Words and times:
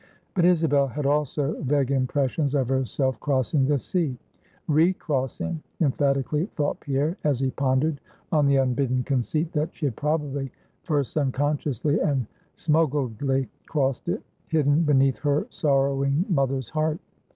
But 0.33 0.45
Isabel 0.45 0.87
had 0.87 1.05
also 1.05 1.61
vague 1.61 1.91
impressions 1.91 2.55
of 2.55 2.69
herself 2.69 3.19
crossing 3.19 3.67
the 3.67 3.77
sea; 3.77 4.17
_re_crossing, 4.67 5.59
emphatically 5.79 6.47
thought 6.55 6.79
Pierre, 6.79 7.17
as 7.23 7.39
he 7.39 7.51
pondered 7.51 8.01
on 8.31 8.47
the 8.47 8.55
unbidden 8.55 9.03
conceit, 9.03 9.51
that 9.51 9.75
she 9.75 9.85
had 9.85 9.95
probably 9.95 10.51
first 10.81 11.17
unconsciously 11.17 11.99
and 11.99 12.25
smuggledly 12.57 13.47
crossed 13.67 14.09
it 14.09 14.23
hidden 14.47 14.81
beneath 14.81 15.19
her 15.19 15.45
sorrowing 15.51 16.25
mother's 16.27 16.69
heart. 16.71 16.97